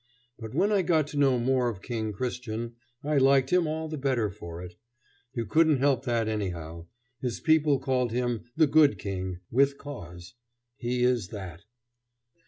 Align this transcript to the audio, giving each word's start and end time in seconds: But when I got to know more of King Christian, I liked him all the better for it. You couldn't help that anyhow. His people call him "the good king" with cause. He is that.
But 0.39 0.55
when 0.55 0.71
I 0.71 0.81
got 0.81 1.05
to 1.09 1.17
know 1.17 1.37
more 1.37 1.69
of 1.69 1.83
King 1.83 2.11
Christian, 2.11 2.73
I 3.03 3.19
liked 3.19 3.51
him 3.53 3.67
all 3.67 3.87
the 3.87 3.99
better 3.99 4.31
for 4.31 4.59
it. 4.63 4.73
You 5.35 5.45
couldn't 5.45 5.77
help 5.77 6.05
that 6.05 6.27
anyhow. 6.27 6.87
His 7.19 7.39
people 7.39 7.77
call 7.77 8.09
him 8.09 8.45
"the 8.57 8.65
good 8.65 8.97
king" 8.97 9.41
with 9.51 9.77
cause. 9.77 10.33
He 10.75 11.03
is 11.03 11.27
that. 11.27 11.65